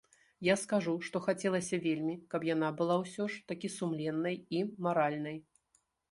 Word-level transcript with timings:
Я 0.45 0.53
скажу, 0.61 0.93
што 1.07 1.19
хацелася 1.25 1.77
вельмі, 1.83 2.15
каб 2.31 2.45
яна 2.53 2.69
была 2.79 2.95
ўсё 3.01 3.27
ж 3.33 3.43
такі 3.51 3.67
сумленнай 3.77 4.35
і 4.61 4.63
маральнай. 4.87 5.37